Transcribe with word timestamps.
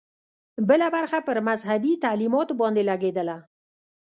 بله 0.69 0.87
برخه 0.95 1.19
پر 1.27 1.37
مذهبي 1.49 1.93
تعلیماتو 2.03 2.53
باندې 2.61 2.81
لګېدله. 2.89 3.37